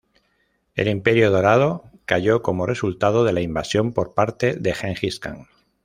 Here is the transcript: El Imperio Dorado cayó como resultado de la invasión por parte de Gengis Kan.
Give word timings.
El 0.73 0.87
Imperio 0.87 1.29
Dorado 1.29 1.83
cayó 2.05 2.41
como 2.41 2.65
resultado 2.65 3.23
de 3.23 3.33
la 3.33 3.41
invasión 3.41 3.93
por 3.93 4.15
parte 4.15 4.55
de 4.55 4.73
Gengis 4.73 5.19
Kan. 5.19 5.45